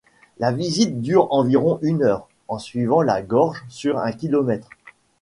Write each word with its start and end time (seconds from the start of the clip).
La 0.39 0.51
visite 0.51 0.99
dure 0.99 1.31
environ 1.31 1.77
une 1.83 2.01
heure 2.01 2.27
en 2.47 2.57
suivant 2.57 3.03
la 3.03 3.21
gorge 3.21 3.63
sur 3.69 3.99
un 3.99 4.11
kilomètre. 4.11 4.67